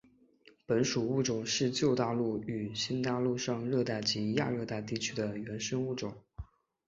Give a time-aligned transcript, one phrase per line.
[0.65, 6.11] 本属物种是旧大陆和新大陆上热带及亚热带地区的原生物种。